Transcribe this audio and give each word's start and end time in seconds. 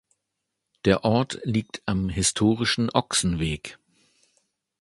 Der 0.85 1.03
Ort 1.03 1.39
liegt 1.43 1.83
am 1.85 2.09
historischen 2.09 2.89
Ochsenweg. 2.91 3.77